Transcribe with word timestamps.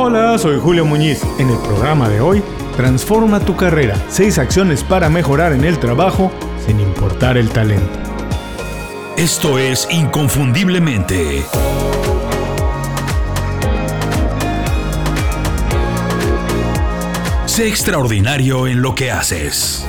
Hola, 0.00 0.38
soy 0.38 0.60
Julio 0.60 0.84
Muñiz. 0.84 1.22
En 1.40 1.50
el 1.50 1.58
programa 1.58 2.08
de 2.08 2.20
hoy, 2.20 2.40
Transforma 2.78 3.40
tu 3.40 3.56
carrera. 3.56 3.96
Seis 4.08 4.38
acciones 4.38 4.84
para 4.84 5.08
mejorar 5.08 5.52
en 5.52 5.64
el 5.64 5.80
trabajo 5.80 6.30
sin 6.64 6.78
importar 6.78 7.36
el 7.36 7.48
talento. 7.48 7.98
Esto 9.16 9.58
es 9.58 9.88
Inconfundiblemente. 9.90 11.42
Sé 17.46 17.66
extraordinario 17.66 18.68
en 18.68 18.80
lo 18.80 18.94
que 18.94 19.10
haces. 19.10 19.84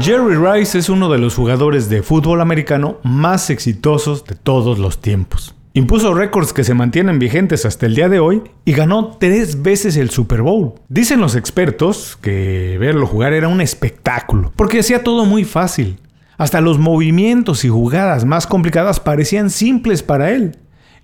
Jerry 0.00 0.36
Rice 0.36 0.78
es 0.78 0.88
uno 0.88 1.10
de 1.10 1.18
los 1.18 1.34
jugadores 1.34 1.90
de 1.90 2.02
fútbol 2.02 2.40
americano 2.40 2.96
más 3.02 3.50
exitosos 3.50 4.24
de 4.24 4.36
todos 4.36 4.78
los 4.78 5.02
tiempos. 5.02 5.54
Impuso 5.76 6.14
récords 6.14 6.52
que 6.52 6.62
se 6.62 6.72
mantienen 6.72 7.18
vigentes 7.18 7.66
hasta 7.66 7.86
el 7.86 7.96
día 7.96 8.08
de 8.08 8.20
hoy 8.20 8.44
y 8.64 8.74
ganó 8.74 9.16
tres 9.18 9.60
veces 9.60 9.96
el 9.96 10.08
Super 10.08 10.40
Bowl. 10.40 10.74
Dicen 10.88 11.20
los 11.20 11.34
expertos 11.34 12.16
que 12.22 12.76
verlo 12.78 13.08
jugar 13.08 13.32
era 13.32 13.48
un 13.48 13.60
espectáculo, 13.60 14.52
porque 14.54 14.78
hacía 14.78 15.02
todo 15.02 15.24
muy 15.24 15.42
fácil. 15.42 15.98
Hasta 16.38 16.60
los 16.60 16.78
movimientos 16.78 17.64
y 17.64 17.70
jugadas 17.70 18.24
más 18.24 18.46
complicadas 18.46 19.00
parecían 19.00 19.50
simples 19.50 20.04
para 20.04 20.30
él. 20.30 20.58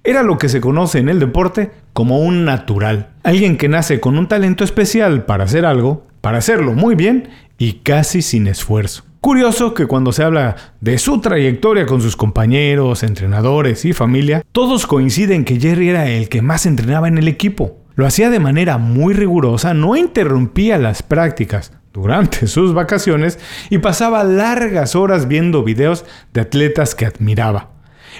Era 0.04 0.22
lo 0.22 0.38
que 0.38 0.48
se 0.48 0.60
conoce 0.60 1.00
en 1.00 1.08
el 1.08 1.18
deporte 1.18 1.72
como 1.92 2.20
un 2.20 2.44
natural. 2.44 3.08
Alguien 3.24 3.56
que 3.56 3.68
nace 3.68 3.98
con 3.98 4.16
un 4.16 4.28
talento 4.28 4.62
especial 4.62 5.24
para 5.24 5.42
hacer 5.42 5.66
algo, 5.66 6.06
para 6.20 6.38
hacerlo 6.38 6.74
muy 6.74 6.94
bien 6.94 7.28
y 7.58 7.80
casi 7.82 8.22
sin 8.22 8.46
esfuerzo. 8.46 9.02
Curioso 9.20 9.74
que 9.74 9.86
cuando 9.86 10.12
se 10.12 10.22
habla 10.24 10.56
de 10.80 10.96
su 10.96 11.20
trayectoria 11.20 11.84
con 11.84 12.00
sus 12.00 12.16
compañeros, 12.16 13.02
entrenadores 13.02 13.84
y 13.84 13.92
familia, 13.92 14.42
todos 14.50 14.86
coinciden 14.86 15.44
que 15.44 15.60
Jerry 15.60 15.90
era 15.90 16.08
el 16.08 16.30
que 16.30 16.40
más 16.40 16.64
entrenaba 16.64 17.06
en 17.06 17.18
el 17.18 17.28
equipo. 17.28 17.76
Lo 17.96 18.06
hacía 18.06 18.30
de 18.30 18.40
manera 18.40 18.78
muy 18.78 19.12
rigurosa, 19.12 19.74
no 19.74 19.94
interrumpía 19.94 20.78
las 20.78 21.02
prácticas 21.02 21.74
durante 21.92 22.46
sus 22.46 22.72
vacaciones 22.72 23.38
y 23.68 23.76
pasaba 23.76 24.24
largas 24.24 24.96
horas 24.96 25.28
viendo 25.28 25.64
videos 25.64 26.06
de 26.32 26.40
atletas 26.40 26.94
que 26.94 27.04
admiraba. 27.04 27.72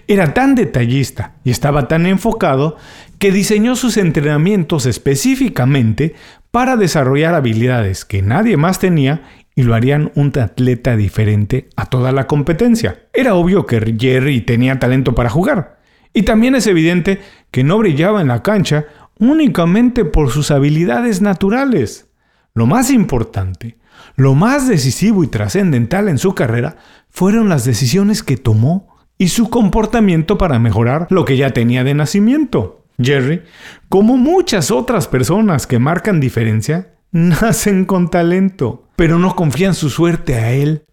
Era 0.06 0.34
tan 0.34 0.54
detallista 0.54 1.32
y 1.44 1.50
estaba 1.50 1.88
tan 1.88 2.04
enfocado 2.04 2.76
que 3.18 3.32
diseñó 3.32 3.74
sus 3.74 3.96
entrenamientos 3.96 4.84
específicamente 4.84 6.14
para 6.50 6.76
desarrollar 6.76 7.34
habilidades 7.34 8.04
que 8.04 8.20
nadie 8.20 8.58
más 8.58 8.78
tenía 8.78 9.22
y 9.61 9.62
lo 9.62 9.75
harían 9.75 10.11
un 10.14 10.33
atleta 10.39 10.97
diferente 10.97 11.69
a 11.77 11.84
toda 11.84 12.12
la 12.12 12.27
competencia. 12.27 13.03
Era 13.12 13.34
obvio 13.34 13.66
que 13.66 13.94
Jerry 13.98 14.41
tenía 14.41 14.78
talento 14.78 15.14
para 15.14 15.28
jugar. 15.28 15.80
Y 16.14 16.22
también 16.22 16.55
es 16.55 16.66
evidente 16.66 17.20
que 17.50 17.62
no 17.62 17.77
brillaba 17.77 18.22
en 18.22 18.28
la 18.28 18.42
cancha 18.42 18.86
únicamente 19.19 20.06
por 20.06 20.31
sus 20.31 20.50
habilidades 20.50 21.20
naturales. 21.20 22.08
Lo 22.55 22.64
más 22.64 22.91
importante, 22.91 23.77
lo 24.16 24.34
más 24.34 24.66
decisivo 24.66 25.25
y 25.25 25.27
trascendental 25.27 26.08
en 26.08 26.16
su 26.16 26.34
carrera 26.34 26.77
fueron 27.11 27.50
las 27.50 27.66
decisiones 27.66 28.22
que 28.22 28.38
tomó 28.38 28.97
y 29.19 29.28
su 29.28 29.50
comportamiento 29.50 30.38
para 30.38 30.58
mejorar 30.58 31.06
lo 31.11 31.27
que 31.27 31.36
ya 31.36 31.50
tenía 31.50 31.84
de 31.84 31.92
nacimiento. 31.92 32.86
Jerry, 32.98 33.42
como 33.91 34.16
muchas 34.16 34.70
otras 34.70 35.06
personas 35.06 35.66
que 35.66 35.78
marcan 35.78 36.19
diferencia, 36.19 36.94
nacen 37.12 37.84
con 37.84 38.11
talento, 38.11 38.89
pero 38.97 39.19
no 39.19 39.34
confían 39.36 39.75
su 39.75 39.91
suerte 39.91 40.36
a 40.36 40.53
él. 40.53 40.84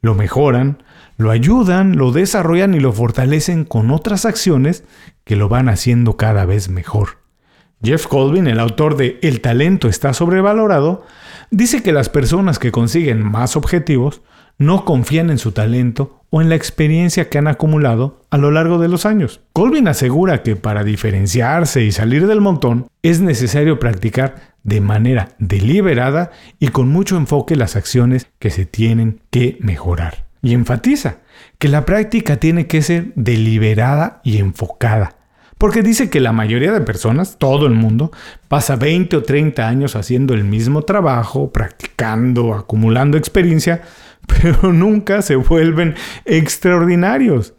Lo 0.00 0.14
mejoran, 0.14 0.82
lo 1.16 1.30
ayudan, 1.30 1.96
lo 1.96 2.12
desarrollan 2.12 2.74
y 2.74 2.80
lo 2.80 2.92
fortalecen 2.92 3.64
con 3.64 3.90
otras 3.90 4.24
acciones 4.24 4.84
que 5.24 5.36
lo 5.36 5.48
van 5.48 5.68
haciendo 5.68 6.16
cada 6.16 6.44
vez 6.44 6.68
mejor. 6.68 7.18
Jeff 7.82 8.06
Colvin, 8.06 8.46
el 8.46 8.60
autor 8.60 8.96
de 8.96 9.18
El 9.22 9.40
talento 9.40 9.88
está 9.88 10.14
sobrevalorado, 10.14 11.04
dice 11.50 11.82
que 11.82 11.92
las 11.92 12.08
personas 12.08 12.58
que 12.58 12.72
consiguen 12.72 13.22
más 13.22 13.56
objetivos 13.56 14.22
no 14.58 14.84
confían 14.84 15.30
en 15.30 15.38
su 15.38 15.52
talento 15.52 16.22
o 16.30 16.40
en 16.40 16.48
la 16.48 16.54
experiencia 16.54 17.28
que 17.28 17.38
han 17.38 17.46
acumulado 17.46 18.22
a 18.30 18.38
lo 18.38 18.50
largo 18.50 18.78
de 18.78 18.88
los 18.88 19.04
años. 19.04 19.42
Colvin 19.52 19.88
asegura 19.88 20.42
que 20.42 20.56
para 20.56 20.84
diferenciarse 20.84 21.82
y 21.84 21.92
salir 21.92 22.26
del 22.26 22.40
montón 22.40 22.88
es 23.02 23.20
necesario 23.20 23.78
practicar 23.78 24.55
de 24.66 24.80
manera 24.80 25.28
deliberada 25.38 26.32
y 26.58 26.68
con 26.68 26.88
mucho 26.88 27.16
enfoque 27.16 27.54
las 27.54 27.76
acciones 27.76 28.26
que 28.40 28.50
se 28.50 28.66
tienen 28.66 29.20
que 29.30 29.56
mejorar. 29.60 30.26
Y 30.42 30.54
enfatiza 30.54 31.18
que 31.58 31.68
la 31.68 31.84
práctica 31.84 32.36
tiene 32.36 32.66
que 32.66 32.82
ser 32.82 33.12
deliberada 33.14 34.20
y 34.24 34.38
enfocada. 34.38 35.16
Porque 35.56 35.82
dice 35.82 36.10
que 36.10 36.20
la 36.20 36.32
mayoría 36.32 36.72
de 36.72 36.80
personas, 36.80 37.38
todo 37.38 37.66
el 37.66 37.74
mundo, 37.74 38.10
pasa 38.48 38.74
20 38.74 39.16
o 39.16 39.22
30 39.22 39.66
años 39.66 39.94
haciendo 39.94 40.34
el 40.34 40.44
mismo 40.44 40.82
trabajo, 40.82 41.52
practicando, 41.52 42.52
acumulando 42.52 43.16
experiencia, 43.16 43.82
pero 44.26 44.72
nunca 44.72 45.22
se 45.22 45.36
vuelven 45.36 45.94
extraordinarios. 46.24 47.54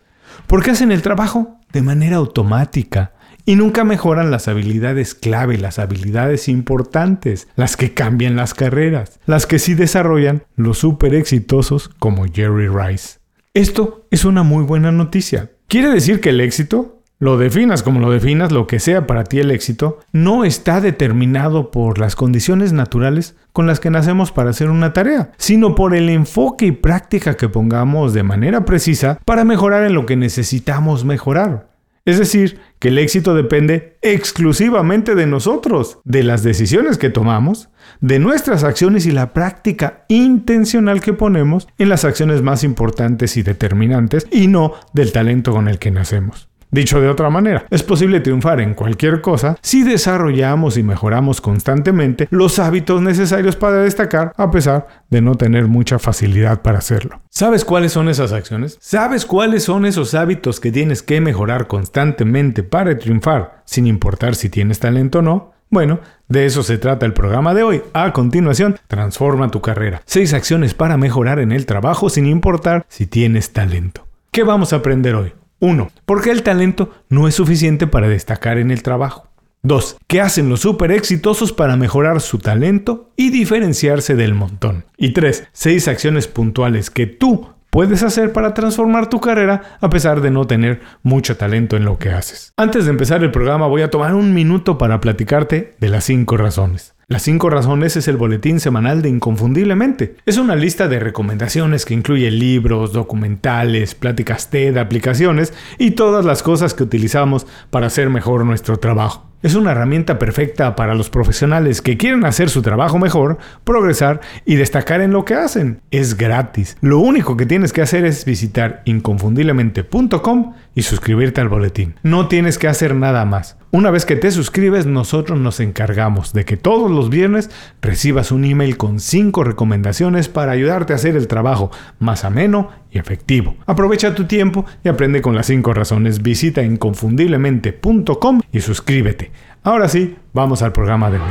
Porque 0.46 0.72
hacen 0.72 0.91
el 0.91 1.01
trabajo 1.01 1.57
de 1.72 1.81
manera 1.81 2.17
automática, 2.17 3.13
y 3.47 3.56
nunca 3.56 3.85
mejoran 3.85 4.30
las 4.30 4.50
habilidades 4.50 5.16
clave, 5.16 5.58
las 5.58 5.80
habilidades 5.80 6.50
importantes, 6.50 7.47
las 7.56 7.78
que 7.78 7.94
cambian 7.94 8.35
las 8.35 8.53
carreras, 8.53 9.22
las 9.25 9.47
que 9.47 9.58
sí 9.58 9.74
desarrollan 9.74 10.44
los 10.58 10.80
súper 10.80 11.16
exitosos 11.16 11.88
como 11.88 12.25
Jerry 12.25 12.68
Rice. 12.68 13.19
Esto 13.53 14.06
es 14.12 14.25
una 14.25 14.44
muy 14.44 14.66
buena 14.66 14.91
noticia. 14.91 15.50
Quiere 15.69 15.90
decir 15.90 16.19
que 16.19 16.31
el 16.31 16.41
éxito, 16.41 17.02
lo 17.19 17.38
definas 17.38 17.84
como 17.84 18.02
lo 18.02 18.12
definas, 18.12 18.52
lo 18.52 18.68
que 18.68 18.81
sea 18.81 19.08
para 19.08 19.24
ti 19.24 19.40
el 19.40 19.52
éxito, 19.52 20.00
no 20.12 20.44
está 20.44 20.81
determinado 20.81 21.72
por 21.72 22.00
las 22.00 22.18
condiciones 22.18 22.74
naturales 22.74 23.38
con 23.53 23.66
las 23.66 23.79
que 23.79 23.90
nacemos 23.90 24.34
para 24.34 24.50
hacer 24.50 24.69
una 24.69 24.91
tarea, 24.91 25.31
sino 25.38 25.74
por 25.74 25.96
el 25.96 26.09
enfoque 26.09 26.66
y 26.66 26.72
práctica 26.74 27.38
que 27.38 27.47
pongamos 27.47 28.14
de 28.14 28.24
manera 28.24 28.66
precisa 28.66 29.19
para 29.24 29.46
mejorar 29.46 29.85
en 29.85 29.94
lo 29.94 30.06
que 30.06 30.18
necesitamos 30.18 31.06
mejorar. 31.06 31.78
Es 32.08 32.18
decir, 32.18 32.62
que 32.79 32.89
el 32.89 32.97
éxito 32.97 33.33
depende 33.33 33.97
exclusivamente 34.01 35.15
de 35.15 35.25
nosotros, 35.25 35.99
de 36.03 36.23
las 36.23 36.43
decisiones 36.43 36.97
que 36.97 37.09
tomamos, 37.09 37.69
de 38.01 38.19
nuestras 38.19 38.63
acciones 38.63 39.05
y 39.05 39.11
la 39.11 39.33
práctica 39.33 40.05
intencional 40.07 41.01
que 41.01 41.13
ponemos 41.13 41.67
en 41.77 41.89
las 41.89 42.05
acciones 42.05 42.41
más 42.41 42.63
importantes 42.63 43.37
y 43.37 43.43
determinantes 43.43 44.27
y 44.31 44.47
no 44.47 44.73
del 44.93 45.11
talento 45.11 45.51
con 45.51 45.67
el 45.67 45.79
que 45.79 45.91
nacemos. 45.91 46.47
Dicho 46.69 47.00
de 47.00 47.07
otra 47.07 47.29
manera, 47.29 47.66
es 47.69 47.81
posible 47.81 48.19
triunfar 48.19 48.59
en 48.59 48.73
cualquier 48.73 49.22
cosa 49.22 49.57
si 49.61 49.83
desarrollamos 49.83 50.78
y 50.78 50.83
mejoramos 50.83 51.39
constantemente 51.39 52.28
los 52.29 52.59
hábitos 52.59 53.01
necesarios 53.01 53.55
para 53.55 53.78
destacar 53.78 54.33
a 54.35 54.51
pesar 54.51 54.88
de 55.09 55.22
no 55.22 55.35
tener 55.35 55.67
mucha 55.67 55.97
facilidad 55.97 56.61
para 56.61 56.79
hacerlo. 56.79 57.22
¿Sabes 57.29 57.63
cuáles 57.63 57.94
son 57.94 58.09
esas 58.09 58.33
acciones? 58.33 58.78
¿Sabes 58.81 59.25
cuáles 59.25 59.63
son 59.63 59.85
esos 59.85 60.13
hábitos 60.13 60.59
que 60.59 60.72
tienes 60.72 61.01
que 61.01 61.22
mejorar 61.22 61.67
constantemente 61.67 62.63
para 62.63 62.97
triunfar 62.97 63.61
sin 63.66 63.88
importar 63.88 64.35
si 64.35 64.49
tienes 64.49 64.79
talento 64.79 65.19
o 65.19 65.22
no? 65.22 65.53
Bueno, 65.69 65.99
de 66.28 66.45
eso 66.45 66.63
se 66.63 66.78
trata 66.78 67.05
el 67.05 67.13
programa 67.13 67.53
de 67.53 67.63
hoy. 67.63 67.81
A 67.94 68.13
continuación, 68.13 68.78
transforma 68.88 69.51
tu 69.51 69.61
carrera. 69.61 70.01
Seis 70.05 70.34
acciones 70.34 70.73
para 70.73 70.97
mejorar 70.97 71.39
en 71.39 71.51
el 71.51 71.66
trabajo 71.66 72.09
sin 72.09 72.25
importar 72.25 72.85
si 72.88 73.05
tienes 73.05 73.51
talento. 73.51 74.05
¿Qué 74.31 74.44
vamos 74.44 74.72
a 74.72 74.78
aprender 74.78 75.16
hoy? 75.16 75.34
1. 75.59 75.91
Porque 76.06 76.31
el 76.31 76.44
talento 76.44 76.91
no 77.09 77.28
es 77.28 77.35
suficiente 77.35 77.88
para 77.88 78.07
destacar 78.07 78.57
en 78.57 78.72
el 78.72 78.84
trabajo. 78.84 79.28
2. 79.63 79.97
¿Qué 80.07 80.22
hacen 80.22 80.50
los 80.50 80.62
super 80.62 80.91
exitosos 80.91 81.51
para 81.51 81.75
mejorar 81.75 82.22
su 82.22 82.40
talento 82.40 83.12
y 83.16 83.31
diferenciarse 83.31 84.16
del 84.16 84.34
montón? 84.34 84.85
Y 84.97 85.13
3. 85.13 85.47
6 85.51 85.88
acciones 85.88 86.28
puntuales 86.28 86.90
que 86.90 87.07
tú 87.07 87.50
puedes 87.69 88.01
hacer 88.03 88.31
para 88.34 88.53
transformar 88.53 89.09
tu 89.09 89.19
carrera 89.19 89.78
a 89.81 89.90
pesar 89.90 90.22
de 90.22 90.31
no 90.31 90.47
tener 90.47 90.81
mucho 91.03 91.38
talento 91.38 91.75
en 91.75 91.85
lo 91.85 91.97
que 91.97 92.09
haces. 92.09 92.53
Antes 92.58 92.85
de 92.85 92.91
empezar 92.91 93.23
el 93.23 93.31
programa 93.31 93.67
voy 93.67 93.81
a 93.81 93.90
tomar 93.90 94.16
un 94.16 94.34
minuto 94.34 94.78
para 94.78 95.02
platicarte 95.02 95.76
de 95.79 95.90
las 95.90 96.05
5 96.05 96.37
razones. 96.37 96.96
Las 97.09 97.21
5 97.21 97.49
razones 97.49 97.95
es 97.95 98.09
el 98.09 98.17
boletín 98.17 98.59
semanal 98.59 99.01
de 99.01 99.07
Inconfundiblemente. 99.07 100.17
Es 100.25 100.37
una 100.37 100.57
lista 100.57 100.89
de 100.89 100.99
recomendaciones 100.99 101.85
que 101.85 101.93
incluye 101.93 102.29
libros, 102.31 102.91
documentales, 102.91 103.95
pláticas 103.95 104.49
TED, 104.49 104.75
aplicaciones 104.75 105.53
y 105.77 105.91
todas 105.91 106.25
las 106.25 106.43
cosas 106.43 106.73
que 106.73 106.83
utilizamos 106.83 107.47
para 107.69 107.87
hacer 107.87 108.09
mejor 108.09 108.43
nuestro 108.43 108.75
trabajo. 108.75 109.25
Es 109.43 109.53
una 109.53 109.72
herramienta 109.72 110.17
perfecta 110.17 110.75
para 110.75 110.95
los 110.95 111.11
profesionales 111.11 111.84
que 111.84 111.95
quieren 111.95 112.25
hacer 112.25 112.49
su 112.49 112.63
trabajo 112.63 112.97
mejor, 112.97 113.37
progresar 113.63 114.19
y 114.45 114.55
destacar 114.55 115.01
en 115.01 115.11
lo 115.11 115.25
que 115.25 115.35
hacen. 115.35 115.79
Es 115.91 116.17
gratis. 116.17 116.75
Lo 116.81 116.97
único 116.97 117.37
que 117.37 117.45
tienes 117.45 117.72
que 117.72 117.84
hacer 117.84 118.03
es 118.03 118.25
visitar 118.25 118.81
inconfundiblemente.com 118.85 120.53
y 120.73 120.81
suscribirte 120.81 121.41
al 121.41 121.49
boletín. 121.49 121.95
No 122.01 122.28
tienes 122.28 122.57
que 122.57 122.67
hacer 122.67 122.95
nada 122.95 123.25
más. 123.25 123.57
Una 123.69 123.91
vez 123.91 124.05
que 124.05 124.16
te 124.16 124.31
suscribes, 124.31 124.85
nosotros 124.85 125.40
nos 125.40 125.59
encargamos 125.59 126.33
de 126.33 126.45
que 126.45 126.55
todos 126.55 126.90
los 126.90 127.09
viernes 127.09 127.51
recibas 127.81 128.31
un 128.31 128.45
email 128.45 128.78
con 128.78 128.99
5 128.99 129.43
recomendaciones 129.43 130.29
para 130.29 130.53
ayudarte 130.53 130.93
a 130.93 130.95
hacer 130.95 131.16
el 131.16 131.28
trabajo 131.28 131.69
más 131.99 132.23
ameno 132.23 132.69
y 132.91 132.97
efectivo. 132.97 133.55
Aprovecha 133.66 134.16
tu 134.16 134.25
tiempo 134.25 134.66
y 134.83 134.90
aprende 134.90 135.22
con 135.22 135.35
las 135.35 135.47
5 135.47 135.73
razones. 135.73 136.23
Visita 136.23 136.63
inconfundiblemente.com 136.63 138.41
y 138.51 138.61
suscríbete. 138.61 139.31
Ahora 139.67 139.90
sí, 139.90 140.16
vamos 140.31 140.61
al 140.61 140.72
programa 140.72 141.11
de 141.11 141.17
hoy. 141.17 141.29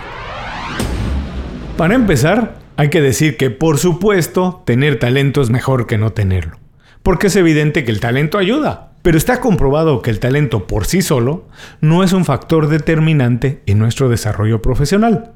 Para 1.78 1.94
empezar, 1.94 2.56
hay 2.76 2.90
que 2.90 3.00
decir 3.00 3.38
que 3.38 3.48
por 3.48 3.78
supuesto 3.78 4.62
tener 4.66 4.98
talento 4.98 5.40
es 5.40 5.48
mejor 5.48 5.86
que 5.86 5.96
no 5.96 6.12
tenerlo, 6.12 6.58
porque 7.02 7.28
es 7.28 7.36
evidente 7.36 7.82
que 7.82 7.90
el 7.90 7.98
talento 7.98 8.36
ayuda, 8.36 8.92
pero 9.00 9.16
está 9.16 9.40
comprobado 9.40 10.02
que 10.02 10.10
el 10.10 10.20
talento 10.20 10.66
por 10.66 10.84
sí 10.84 11.00
solo 11.00 11.46
no 11.80 12.04
es 12.04 12.12
un 12.12 12.26
factor 12.26 12.68
determinante 12.68 13.62
en 13.64 13.78
nuestro 13.78 14.10
desarrollo 14.10 14.60
profesional. 14.60 15.32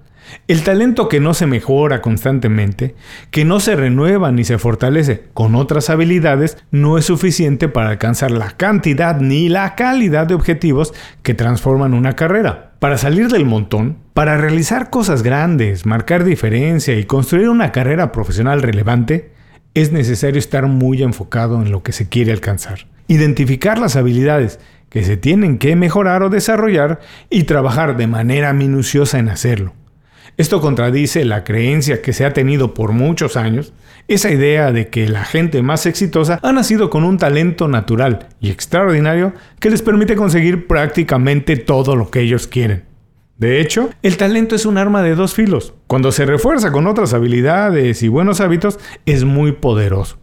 El 0.49 0.63
talento 0.63 1.09
que 1.09 1.21
no 1.21 1.35
se 1.35 1.47
mejora 1.47 2.01
constantemente, 2.03 2.95
que 3.31 3.45
no 3.45 3.61
se 3.61 3.77
renueva 3.77 4.33
ni 4.33 4.45
se 4.45 4.59
fortalece 4.59 5.25
con 5.35 5.55
otras 5.55 5.91
habilidades, 5.91 6.59
no 6.71 6.99
es 6.99 7.05
suficiente 7.05 7.69
para 7.69 7.91
alcanzar 7.91 8.31
la 8.31 8.51
cantidad 8.53 9.21
ni 9.21 9.49
la 9.49 9.75
calidad 9.75 10.27
de 10.27 10.35
objetivos 10.35 10.93
que 11.23 11.35
transforman 11.35 11.95
una 11.95 12.15
carrera. 12.15 12.73
Para 12.79 12.99
salir 12.99 13.29
del 13.29 13.45
montón, 13.45 13.99
para 14.15 14.37
realizar 14.39 14.91
cosas 14.91 15.23
grandes, 15.23 15.87
marcar 15.87 16.25
diferencia 16.25 16.99
y 16.99 17.05
construir 17.05 17.49
una 17.49 17.73
carrera 17.73 18.11
profesional 18.11 18.63
relevante, 18.63 19.33
es 19.75 19.93
necesario 19.93 20.39
estar 20.39 20.67
muy 20.67 21.03
enfocado 21.03 21.63
en 21.63 21.71
lo 21.71 21.83
que 21.83 21.93
se 21.93 22.09
quiere 22.09 22.33
alcanzar. 22.33 22.87
Identificar 23.07 23.79
las 23.79 23.97
habilidades 23.97 24.59
que 24.89 25.05
se 25.05 25.17
tienen 25.17 25.59
que 25.59 25.77
mejorar 25.77 26.23
o 26.23 26.31
desarrollar 26.31 27.01
y 27.31 27.45
trabajar 27.45 27.97
de 27.97 28.07
manera 28.07 28.53
minuciosa 28.53 29.19
en 29.19 29.29
hacerlo. 29.29 29.73
Esto 30.41 30.63
contradice 30.63 31.27
la 31.27 31.45
creencia 31.45 32.01
que 32.01 32.15
se 32.15 32.25
ha 32.25 32.33
tenido 32.33 32.73
por 32.73 32.93
muchos 32.93 33.37
años, 33.37 33.75
esa 34.09 34.31
idea 34.31 34.73
de 34.73 34.89
que 34.89 35.07
la 35.07 35.27
gente 35.27 35.61
más 35.61 35.85
exitosa 35.85 36.41
ha 36.43 36.51
nacido 36.51 36.89
con 36.89 37.05
un 37.05 37.19
talento 37.19 37.69
natural 37.69 38.29
y 38.41 38.49
extraordinario 38.49 39.35
que 39.59 39.69
les 39.69 39.83
permite 39.83 40.17
conseguir 40.17 40.67
prácticamente 40.67 41.59
todo 41.59 41.95
lo 41.95 42.11
que 42.11 42.21
ellos 42.21 42.47
quieren. 42.47 42.85
De 43.37 43.61
hecho, 43.61 43.91
el 44.01 44.17
talento 44.17 44.55
es 44.55 44.65
un 44.65 44.79
arma 44.79 45.03
de 45.03 45.15
dos 45.15 45.35
filos. 45.35 45.75
Cuando 45.87 46.11
se 46.11 46.25
refuerza 46.25 46.73
con 46.73 46.87
otras 46.87 47.13
habilidades 47.13 48.03
y 48.03 48.09
buenos 48.09 48.41
hábitos, 48.41 48.79
es 49.05 49.25
muy 49.25 49.53
poderoso. 49.53 50.17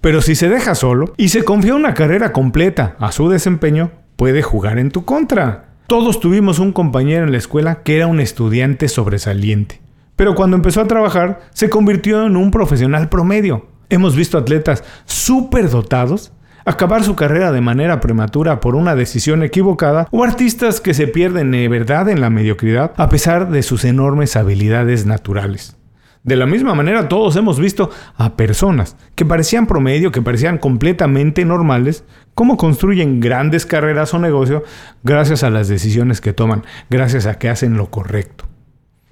Pero 0.00 0.22
si 0.22 0.36
se 0.36 0.48
deja 0.48 0.74
solo 0.74 1.12
y 1.18 1.28
se 1.28 1.44
confía 1.44 1.74
una 1.74 1.92
carrera 1.92 2.32
completa 2.32 2.96
a 2.98 3.12
su 3.12 3.28
desempeño, 3.28 3.90
puede 4.16 4.40
jugar 4.40 4.78
en 4.78 4.90
tu 4.90 5.04
contra. 5.04 5.69
Todos 5.90 6.20
tuvimos 6.20 6.60
un 6.60 6.70
compañero 6.70 7.24
en 7.24 7.32
la 7.32 7.38
escuela 7.38 7.82
que 7.82 7.96
era 7.96 8.06
un 8.06 8.20
estudiante 8.20 8.86
sobresaliente, 8.86 9.80
pero 10.14 10.36
cuando 10.36 10.54
empezó 10.54 10.80
a 10.80 10.86
trabajar 10.86 11.40
se 11.52 11.68
convirtió 11.68 12.24
en 12.24 12.36
un 12.36 12.52
profesional 12.52 13.08
promedio. 13.08 13.66
Hemos 13.88 14.14
visto 14.14 14.38
atletas 14.38 14.84
súper 15.04 15.68
dotados 15.68 16.32
acabar 16.64 17.02
su 17.02 17.16
carrera 17.16 17.50
de 17.50 17.60
manera 17.60 17.98
prematura 17.98 18.60
por 18.60 18.76
una 18.76 18.94
decisión 18.94 19.42
equivocada 19.42 20.06
o 20.12 20.22
artistas 20.22 20.80
que 20.80 20.94
se 20.94 21.08
pierden 21.08 21.50
de 21.50 21.66
verdad 21.66 22.08
en 22.08 22.20
la 22.20 22.30
mediocridad 22.30 22.92
a 22.96 23.08
pesar 23.08 23.50
de 23.50 23.64
sus 23.64 23.84
enormes 23.84 24.36
habilidades 24.36 25.06
naturales. 25.06 25.76
De 26.22 26.36
la 26.36 26.44
misma 26.44 26.74
manera, 26.74 27.08
todos 27.08 27.34
hemos 27.36 27.58
visto 27.58 27.90
a 28.16 28.36
personas 28.36 28.96
que 29.14 29.24
parecían 29.24 29.66
promedio, 29.66 30.12
que 30.12 30.20
parecían 30.20 30.58
completamente 30.58 31.46
normales, 31.46 32.04
cómo 32.34 32.58
construyen 32.58 33.20
grandes 33.20 33.64
carreras 33.64 34.12
o 34.12 34.18
negocios 34.18 34.62
gracias 35.02 35.42
a 35.44 35.50
las 35.50 35.68
decisiones 35.68 36.20
que 36.20 36.34
toman, 36.34 36.64
gracias 36.90 37.24
a 37.24 37.38
que 37.38 37.48
hacen 37.48 37.78
lo 37.78 37.90
correcto. 37.90 38.44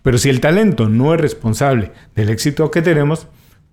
Pero 0.03 0.19
si 0.19 0.29
el 0.29 0.41
talento 0.41 0.89
no 0.89 1.15
es 1.15 1.21
responsable 1.21 1.93
del 2.15 2.29
éxito 2.29 2.71
que 2.71 2.83
tenemos, 2.83 3.29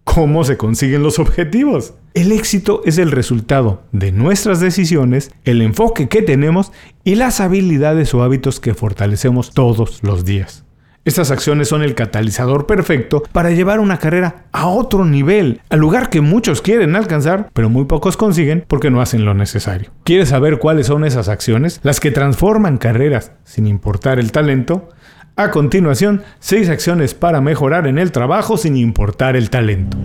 ¿cómo 0.06 0.46
se 0.46 0.56
consiguen 0.56 1.04
los 1.04 1.20
objetivos? 1.20 1.94
El 2.14 2.32
éxito 2.32 2.82
es 2.86 2.98
el 2.98 3.12
resultado 3.12 3.84
de 3.92 4.14
nuestras 4.14 4.62
decisiones, 4.62 5.32
el 5.44 5.62
enfoque 5.62 6.08
que 6.08 6.22
tenemos 6.22 6.72
y 7.04 7.16
las 7.16 7.42
habilidades 7.42 8.14
o 8.14 8.24
hábitos 8.24 8.62
que 8.62 8.74
fortalecemos 8.74 9.54
todos 9.54 10.04
los 10.04 10.24
días. 10.24 10.65
Estas 11.06 11.30
acciones 11.30 11.68
son 11.68 11.84
el 11.84 11.94
catalizador 11.94 12.66
perfecto 12.66 13.22
para 13.32 13.52
llevar 13.52 13.80
una 13.80 14.00
carrera 14.00 14.48
a 14.52 14.66
otro 14.66 15.06
nivel, 15.06 15.62
al 15.70 15.78
lugar 15.78 16.10
que 16.10 16.20
muchos 16.20 16.64
quieren 16.64 16.96
alcanzar, 16.96 17.52
pero 17.54 17.70
muy 17.70 17.86
pocos 17.86 18.18
consiguen 18.18 18.66
porque 18.68 18.90
no 18.90 19.02
hacen 19.02 19.24
lo 19.24 19.36
necesario. 19.36 19.92
¿Quieres 20.04 20.30
saber 20.30 20.58
cuáles 20.58 20.88
son 20.88 21.06
esas 21.06 21.30
acciones? 21.30 21.80
Las 21.84 22.00
que 22.00 22.10
transforman 22.10 22.80
carreras 22.80 23.34
sin 23.44 23.68
importar 23.68 24.18
el 24.18 24.32
talento. 24.32 24.90
A 25.36 25.52
continuación, 25.52 26.24
6 26.40 26.70
acciones 26.70 27.14
para 27.14 27.40
mejorar 27.40 27.86
en 27.86 28.00
el 28.00 28.12
trabajo 28.12 28.58
sin 28.58 28.76
importar 28.76 29.36
el 29.36 29.52
talento. 29.52 29.96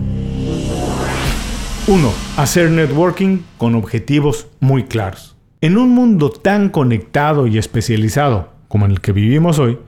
1. 1.87 2.13
Hacer 2.37 2.69
networking 2.69 3.39
con 3.57 3.73
objetivos 3.73 4.49
muy 4.59 4.83
claros. 4.83 5.35
En 5.61 5.79
un 5.79 5.89
mundo 5.95 6.29
tan 6.29 6.69
conectado 6.69 7.47
y 7.47 7.57
especializado 7.57 8.53
como 8.67 8.85
en 8.85 8.91
el 8.91 9.01
que 9.01 9.13
vivimos 9.13 9.57
hoy, 9.57 9.79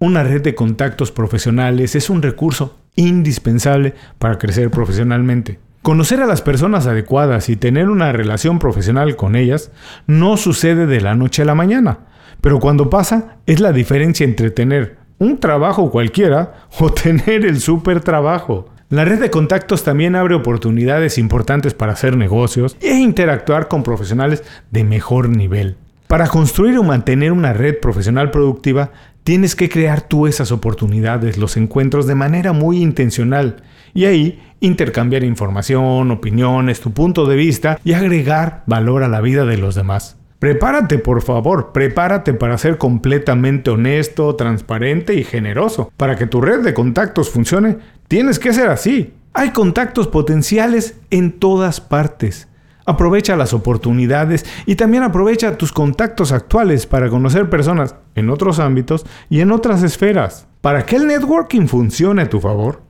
una 0.00 0.22
red 0.22 0.42
de 0.42 0.54
contactos 0.54 1.10
profesionales 1.10 1.94
es 1.96 2.08
un 2.08 2.22
recurso 2.22 2.76
indispensable 2.94 3.94
para 4.18 4.38
crecer 4.38 4.70
profesionalmente. 4.70 5.58
Conocer 5.82 6.20
a 6.20 6.26
las 6.26 6.42
personas 6.42 6.86
adecuadas 6.86 7.48
y 7.48 7.56
tener 7.56 7.88
una 7.88 8.12
relación 8.12 8.58
profesional 8.58 9.16
con 9.16 9.36
ellas 9.36 9.70
no 10.06 10.36
sucede 10.36 10.86
de 10.86 11.00
la 11.00 11.14
noche 11.14 11.42
a 11.42 11.46
la 11.46 11.54
mañana, 11.54 12.00
pero 12.40 12.60
cuando 12.60 12.90
pasa 12.90 13.38
es 13.46 13.60
la 13.60 13.72
diferencia 13.72 14.24
entre 14.24 14.50
tener 14.50 14.98
un 15.18 15.38
trabajo 15.38 15.90
cualquiera 15.90 16.66
o 16.78 16.92
tener 16.92 17.44
el 17.44 17.60
super 17.60 18.00
trabajo. 18.00 18.68
La 18.90 19.04
red 19.04 19.20
de 19.20 19.30
contactos 19.30 19.84
también 19.84 20.16
abre 20.16 20.34
oportunidades 20.34 21.18
importantes 21.18 21.74
para 21.74 21.92
hacer 21.92 22.16
negocios 22.16 22.76
e 22.80 22.94
interactuar 22.94 23.68
con 23.68 23.82
profesionales 23.82 24.42
de 24.70 24.84
mejor 24.84 25.28
nivel. 25.28 25.76
Para 26.08 26.26
construir 26.26 26.78
o 26.78 26.82
mantener 26.82 27.32
una 27.32 27.52
red 27.52 27.80
profesional 27.80 28.30
productiva, 28.30 28.92
Tienes 29.24 29.54
que 29.54 29.68
crear 29.68 30.02
tú 30.02 30.26
esas 30.26 30.52
oportunidades, 30.52 31.36
los 31.38 31.56
encuentros 31.56 32.06
de 32.06 32.14
manera 32.14 32.52
muy 32.52 32.82
intencional 32.82 33.62
y 33.94 34.06
ahí 34.06 34.40
intercambiar 34.60 35.24
información, 35.24 36.10
opiniones, 36.10 36.80
tu 36.80 36.92
punto 36.92 37.26
de 37.26 37.36
vista 37.36 37.78
y 37.84 37.92
agregar 37.92 38.62
valor 38.66 39.02
a 39.02 39.08
la 39.08 39.20
vida 39.20 39.44
de 39.44 39.58
los 39.58 39.74
demás. 39.74 40.16
Prepárate, 40.38 40.98
por 40.98 41.22
favor, 41.22 41.72
prepárate 41.72 42.32
para 42.32 42.58
ser 42.58 42.78
completamente 42.78 43.70
honesto, 43.70 44.36
transparente 44.36 45.14
y 45.14 45.24
generoso. 45.24 45.90
Para 45.96 46.16
que 46.16 46.26
tu 46.26 46.40
red 46.40 46.60
de 46.60 46.74
contactos 46.74 47.30
funcione, 47.30 47.78
tienes 48.06 48.38
que 48.38 48.52
ser 48.52 48.68
así. 48.68 49.14
Hay 49.32 49.50
contactos 49.50 50.06
potenciales 50.06 50.96
en 51.10 51.32
todas 51.32 51.80
partes. 51.80 52.48
Aprovecha 52.88 53.36
las 53.36 53.52
oportunidades 53.52 54.46
y 54.64 54.76
también 54.76 55.02
aprovecha 55.02 55.58
tus 55.58 55.72
contactos 55.72 56.32
actuales 56.32 56.86
para 56.86 57.10
conocer 57.10 57.50
personas 57.50 57.96
en 58.14 58.30
otros 58.30 58.58
ámbitos 58.60 59.04
y 59.28 59.40
en 59.42 59.52
otras 59.52 59.82
esferas. 59.82 60.48
Para 60.62 60.86
que 60.86 60.96
el 60.96 61.06
networking 61.06 61.66
funcione 61.66 62.22
a 62.22 62.30
tu 62.30 62.40
favor, 62.40 62.80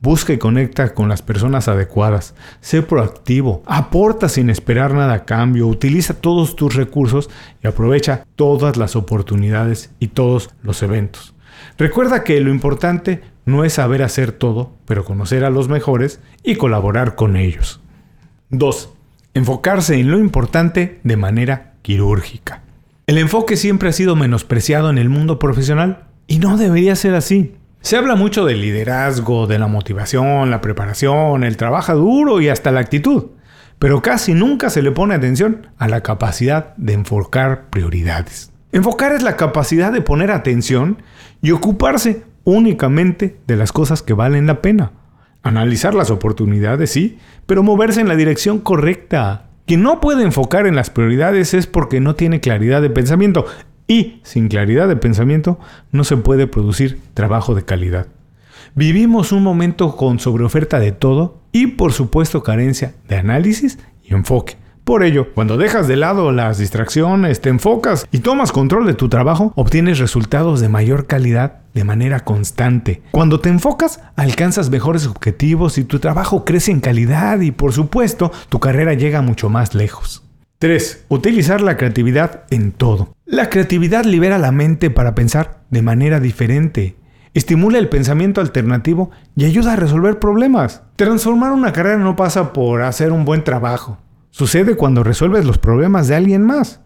busca 0.00 0.32
y 0.32 0.38
conecta 0.38 0.94
con 0.94 1.10
las 1.10 1.20
personas 1.20 1.68
adecuadas, 1.68 2.34
sé 2.62 2.80
proactivo, 2.80 3.62
aporta 3.66 4.30
sin 4.30 4.48
esperar 4.48 4.94
nada 4.94 5.12
a 5.12 5.24
cambio, 5.26 5.66
utiliza 5.66 6.14
todos 6.14 6.56
tus 6.56 6.74
recursos 6.74 7.28
y 7.62 7.66
aprovecha 7.66 8.24
todas 8.36 8.78
las 8.78 8.96
oportunidades 8.96 9.90
y 9.98 10.06
todos 10.08 10.48
los 10.62 10.82
eventos. 10.82 11.34
Recuerda 11.76 12.24
que 12.24 12.40
lo 12.40 12.48
importante 12.48 13.20
no 13.44 13.64
es 13.66 13.74
saber 13.74 14.02
hacer 14.02 14.32
todo, 14.32 14.72
pero 14.86 15.04
conocer 15.04 15.44
a 15.44 15.50
los 15.50 15.68
mejores 15.68 16.20
y 16.42 16.56
colaborar 16.56 17.16
con 17.16 17.36
ellos. 17.36 17.82
2 18.48 18.94
enfocarse 19.34 19.98
en 19.98 20.10
lo 20.10 20.18
importante 20.18 21.00
de 21.02 21.16
manera 21.16 21.74
quirúrgica. 21.82 22.62
El 23.06 23.18
enfoque 23.18 23.56
siempre 23.56 23.88
ha 23.88 23.92
sido 23.92 24.16
menospreciado 24.16 24.90
en 24.90 24.98
el 24.98 25.08
mundo 25.08 25.38
profesional 25.38 26.04
y 26.26 26.38
no 26.38 26.56
debería 26.56 26.94
ser 26.96 27.14
así. 27.14 27.56
Se 27.80 27.96
habla 27.96 28.14
mucho 28.14 28.44
del 28.44 28.60
liderazgo, 28.60 29.48
de 29.48 29.58
la 29.58 29.66
motivación, 29.66 30.50
la 30.50 30.60
preparación, 30.60 31.42
el 31.42 31.56
trabajo 31.56 31.94
duro 31.94 32.40
y 32.40 32.48
hasta 32.48 32.70
la 32.70 32.80
actitud, 32.80 33.30
pero 33.80 34.02
casi 34.02 34.34
nunca 34.34 34.70
se 34.70 34.82
le 34.82 34.92
pone 34.92 35.14
atención 35.14 35.66
a 35.78 35.88
la 35.88 36.02
capacidad 36.02 36.76
de 36.76 36.92
enfocar 36.92 37.70
prioridades. 37.70 38.52
Enfocar 38.70 39.12
es 39.12 39.22
la 39.22 39.36
capacidad 39.36 39.92
de 39.92 40.00
poner 40.00 40.30
atención 40.30 41.02
y 41.42 41.50
ocuparse 41.50 42.22
únicamente 42.44 43.36
de 43.46 43.56
las 43.56 43.72
cosas 43.72 44.02
que 44.02 44.14
valen 44.14 44.46
la 44.46 44.62
pena. 44.62 44.92
Analizar 45.42 45.94
las 45.94 46.10
oportunidades, 46.10 46.90
sí, 46.90 47.18
pero 47.46 47.62
moverse 47.62 48.00
en 48.00 48.08
la 48.08 48.16
dirección 48.16 48.58
correcta. 48.60 49.48
Quien 49.66 49.82
no 49.82 50.00
puede 50.00 50.22
enfocar 50.22 50.66
en 50.66 50.76
las 50.76 50.90
prioridades 50.90 51.54
es 51.54 51.66
porque 51.66 52.00
no 52.00 52.14
tiene 52.14 52.40
claridad 52.40 52.82
de 52.82 52.90
pensamiento 52.90 53.46
y 53.86 54.20
sin 54.22 54.48
claridad 54.48 54.88
de 54.88 54.96
pensamiento 54.96 55.58
no 55.90 56.04
se 56.04 56.16
puede 56.16 56.46
producir 56.46 57.00
trabajo 57.14 57.54
de 57.54 57.64
calidad. 57.64 58.06
Vivimos 58.74 59.32
un 59.32 59.42
momento 59.42 59.96
con 59.96 60.18
sobreoferta 60.18 60.78
de 60.78 60.92
todo 60.92 61.42
y 61.52 61.68
por 61.68 61.92
supuesto 61.92 62.42
carencia 62.42 62.94
de 63.08 63.16
análisis 63.16 63.78
y 64.02 64.14
enfoque. 64.14 64.56
Por 64.84 65.04
ello, 65.04 65.32
cuando 65.32 65.58
dejas 65.58 65.86
de 65.86 65.94
lado 65.94 66.32
las 66.32 66.58
distracciones, 66.58 67.40
te 67.40 67.50
enfocas 67.50 68.04
y 68.10 68.18
tomas 68.18 68.50
control 68.50 68.84
de 68.84 68.94
tu 68.94 69.08
trabajo, 69.08 69.52
obtienes 69.54 70.00
resultados 70.00 70.60
de 70.60 70.68
mayor 70.68 71.06
calidad 71.06 71.60
de 71.72 71.84
manera 71.84 72.20
constante. 72.20 73.00
Cuando 73.12 73.38
te 73.38 73.48
enfocas, 73.48 74.00
alcanzas 74.16 74.70
mejores 74.70 75.06
objetivos 75.06 75.78
y 75.78 75.84
tu 75.84 76.00
trabajo 76.00 76.44
crece 76.44 76.72
en 76.72 76.80
calidad 76.80 77.38
y 77.40 77.52
por 77.52 77.72
supuesto, 77.72 78.32
tu 78.48 78.58
carrera 78.58 78.94
llega 78.94 79.22
mucho 79.22 79.48
más 79.48 79.76
lejos. 79.76 80.24
3. 80.58 81.04
Utilizar 81.08 81.60
la 81.60 81.76
creatividad 81.76 82.42
en 82.50 82.72
todo. 82.72 83.14
La 83.24 83.50
creatividad 83.50 84.04
libera 84.04 84.38
la 84.38 84.50
mente 84.50 84.90
para 84.90 85.14
pensar 85.14 85.60
de 85.70 85.82
manera 85.82 86.18
diferente. 86.18 86.96
Estimula 87.34 87.78
el 87.78 87.88
pensamiento 87.88 88.40
alternativo 88.40 89.12
y 89.36 89.44
ayuda 89.44 89.74
a 89.74 89.76
resolver 89.76 90.18
problemas. 90.18 90.82
Transformar 90.96 91.52
una 91.52 91.72
carrera 91.72 91.98
no 91.98 92.16
pasa 92.16 92.52
por 92.52 92.82
hacer 92.82 93.12
un 93.12 93.24
buen 93.24 93.44
trabajo. 93.44 93.98
Sucede 94.32 94.76
cuando 94.76 95.04
resuelves 95.04 95.44
los 95.44 95.58
problemas 95.58 96.08
de 96.08 96.14
alguien 96.14 96.42
más. 96.42 96.80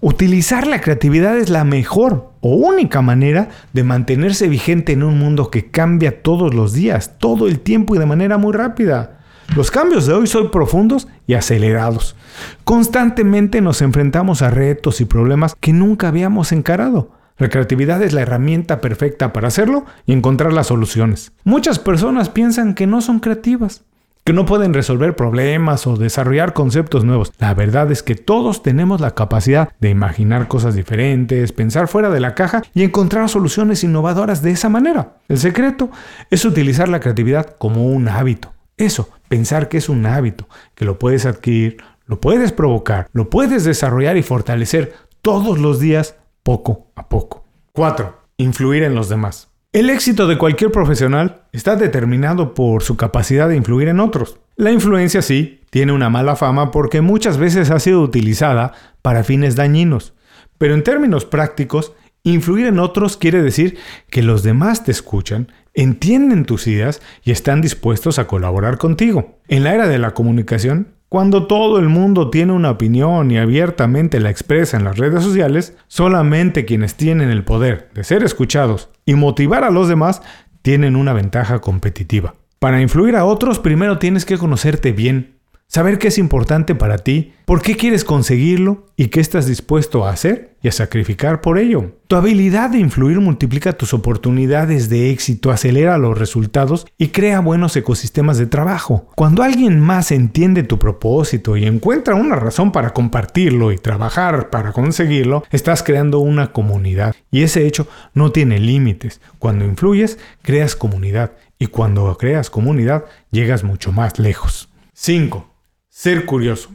Utilizar 0.00 0.66
la 0.66 0.80
creatividad 0.80 1.36
es 1.36 1.50
la 1.50 1.62
mejor 1.62 2.32
o 2.40 2.56
única 2.56 3.02
manera 3.02 3.50
de 3.74 3.84
mantenerse 3.84 4.48
vigente 4.48 4.92
en 4.92 5.02
un 5.02 5.18
mundo 5.18 5.50
que 5.50 5.70
cambia 5.70 6.22
todos 6.22 6.54
los 6.54 6.72
días, 6.72 7.18
todo 7.18 7.48
el 7.48 7.60
tiempo 7.60 7.94
y 7.94 7.98
de 7.98 8.06
manera 8.06 8.38
muy 8.38 8.54
rápida. 8.54 9.18
Los 9.54 9.70
cambios 9.70 10.06
de 10.06 10.14
hoy 10.14 10.26
son 10.26 10.50
profundos 10.50 11.06
y 11.26 11.34
acelerados. 11.34 12.16
Constantemente 12.64 13.60
nos 13.60 13.82
enfrentamos 13.82 14.40
a 14.40 14.50
retos 14.50 15.02
y 15.02 15.04
problemas 15.04 15.54
que 15.54 15.74
nunca 15.74 16.08
habíamos 16.08 16.50
encarado. 16.50 17.10
La 17.36 17.50
creatividad 17.50 18.02
es 18.02 18.14
la 18.14 18.22
herramienta 18.22 18.80
perfecta 18.80 19.34
para 19.34 19.48
hacerlo 19.48 19.84
y 20.06 20.14
encontrar 20.14 20.54
las 20.54 20.68
soluciones. 20.68 21.32
Muchas 21.44 21.78
personas 21.78 22.30
piensan 22.30 22.72
que 22.72 22.86
no 22.86 23.02
son 23.02 23.20
creativas, 23.20 23.84
que 24.26 24.32
no 24.32 24.44
pueden 24.44 24.74
resolver 24.74 25.14
problemas 25.14 25.86
o 25.86 25.96
desarrollar 25.96 26.52
conceptos 26.52 27.04
nuevos. 27.04 27.32
La 27.38 27.54
verdad 27.54 27.92
es 27.92 28.02
que 28.02 28.16
todos 28.16 28.60
tenemos 28.60 29.00
la 29.00 29.14
capacidad 29.14 29.68
de 29.78 29.90
imaginar 29.90 30.48
cosas 30.48 30.74
diferentes, 30.74 31.52
pensar 31.52 31.86
fuera 31.86 32.10
de 32.10 32.18
la 32.18 32.34
caja 32.34 32.62
y 32.74 32.82
encontrar 32.82 33.28
soluciones 33.28 33.84
innovadoras 33.84 34.42
de 34.42 34.50
esa 34.50 34.68
manera. 34.68 35.18
El 35.28 35.38
secreto 35.38 35.90
es 36.28 36.44
utilizar 36.44 36.88
la 36.88 36.98
creatividad 36.98 37.54
como 37.56 37.86
un 37.86 38.08
hábito. 38.08 38.52
Eso, 38.76 39.08
pensar 39.28 39.68
que 39.68 39.78
es 39.78 39.88
un 39.88 40.04
hábito, 40.06 40.48
que 40.74 40.84
lo 40.84 40.98
puedes 40.98 41.24
adquirir, 41.24 41.76
lo 42.06 42.20
puedes 42.20 42.50
provocar, 42.50 43.06
lo 43.12 43.30
puedes 43.30 43.62
desarrollar 43.62 44.16
y 44.16 44.24
fortalecer 44.24 44.92
todos 45.22 45.60
los 45.60 45.78
días, 45.78 46.16
poco 46.42 46.88
a 46.96 47.08
poco. 47.08 47.44
4. 47.74 48.22
Influir 48.38 48.82
en 48.82 48.96
los 48.96 49.08
demás. 49.08 49.50
El 49.76 49.90
éxito 49.90 50.26
de 50.26 50.38
cualquier 50.38 50.72
profesional 50.72 51.42
está 51.52 51.76
determinado 51.76 52.54
por 52.54 52.82
su 52.82 52.96
capacidad 52.96 53.46
de 53.46 53.56
influir 53.56 53.88
en 53.88 54.00
otros. 54.00 54.38
La 54.56 54.72
influencia 54.72 55.20
sí 55.20 55.60
tiene 55.68 55.92
una 55.92 56.08
mala 56.08 56.34
fama 56.34 56.70
porque 56.70 57.02
muchas 57.02 57.36
veces 57.36 57.68
ha 57.68 57.78
sido 57.78 58.00
utilizada 58.00 58.72
para 59.02 59.22
fines 59.22 59.54
dañinos, 59.54 60.14
pero 60.56 60.72
en 60.72 60.82
términos 60.82 61.26
prácticos, 61.26 61.92
influir 62.22 62.68
en 62.68 62.78
otros 62.78 63.18
quiere 63.18 63.42
decir 63.42 63.76
que 64.08 64.22
los 64.22 64.42
demás 64.42 64.82
te 64.82 64.92
escuchan 64.92 65.52
entienden 65.74 66.46
tus 66.46 66.66
ideas 66.66 67.02
y 67.22 67.30
están 67.30 67.60
dispuestos 67.60 68.18
a 68.18 68.26
colaborar 68.26 68.78
contigo. 68.78 69.38
En 69.46 69.62
la 69.62 69.74
era 69.74 69.86
de 69.86 69.98
la 69.98 70.14
comunicación, 70.14 70.95
cuando 71.08 71.46
todo 71.46 71.78
el 71.78 71.88
mundo 71.88 72.30
tiene 72.30 72.52
una 72.52 72.70
opinión 72.70 73.30
y 73.30 73.38
abiertamente 73.38 74.18
la 74.18 74.30
expresa 74.30 74.76
en 74.76 74.84
las 74.84 74.98
redes 74.98 75.22
sociales, 75.22 75.76
solamente 75.86 76.64
quienes 76.64 76.96
tienen 76.96 77.30
el 77.30 77.44
poder 77.44 77.90
de 77.94 78.02
ser 78.02 78.24
escuchados 78.24 78.88
y 79.04 79.14
motivar 79.14 79.62
a 79.62 79.70
los 79.70 79.88
demás 79.88 80.22
tienen 80.62 80.96
una 80.96 81.12
ventaja 81.12 81.60
competitiva. 81.60 82.34
Para 82.58 82.80
influir 82.80 83.14
a 83.14 83.24
otros 83.24 83.60
primero 83.60 83.98
tienes 83.98 84.24
que 84.24 84.38
conocerte 84.38 84.90
bien 84.90 85.35
Saber 85.68 85.98
qué 85.98 86.08
es 86.08 86.16
importante 86.16 86.74
para 86.74 86.96
ti, 86.96 87.34
por 87.44 87.60
qué 87.60 87.76
quieres 87.76 88.04
conseguirlo 88.04 88.86
y 88.96 89.08
qué 89.08 89.20
estás 89.20 89.46
dispuesto 89.46 90.06
a 90.06 90.10
hacer 90.10 90.56
y 90.62 90.68
a 90.68 90.72
sacrificar 90.72 91.40
por 91.40 91.58
ello. 91.58 91.96
Tu 92.06 92.16
habilidad 92.16 92.70
de 92.70 92.78
influir 92.78 93.20
multiplica 93.20 93.72
tus 93.72 93.92
oportunidades 93.92 94.88
de 94.88 95.10
éxito, 95.10 95.50
acelera 95.50 95.98
los 95.98 96.16
resultados 96.16 96.86
y 96.96 97.08
crea 97.08 97.40
buenos 97.40 97.76
ecosistemas 97.76 98.38
de 98.38 98.46
trabajo. 98.46 99.08
Cuando 99.16 99.42
alguien 99.42 99.80
más 99.80 100.12
entiende 100.12 100.62
tu 100.62 100.78
propósito 100.78 101.56
y 101.56 101.66
encuentra 101.66 102.14
una 102.14 102.36
razón 102.36 102.70
para 102.70 102.94
compartirlo 102.94 103.72
y 103.72 103.76
trabajar 103.76 104.50
para 104.50 104.72
conseguirlo, 104.72 105.44
estás 105.50 105.82
creando 105.82 106.20
una 106.20 106.52
comunidad 106.52 107.14
y 107.30 107.42
ese 107.42 107.66
hecho 107.66 107.88
no 108.14 108.30
tiene 108.32 108.60
límites. 108.60 109.20
Cuando 109.38 109.64
influyes, 109.64 110.18
creas 110.42 110.76
comunidad 110.76 111.32
y 111.58 111.66
cuando 111.66 112.16
creas 112.16 112.50
comunidad, 112.50 113.04
llegas 113.30 113.64
mucho 113.64 113.92
más 113.92 114.18
lejos. 114.18 114.70
5. 114.94 115.55
Ser 115.98 116.26
curioso. 116.26 116.74